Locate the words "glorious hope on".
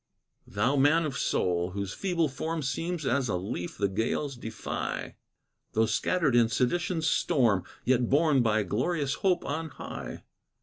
8.63-9.69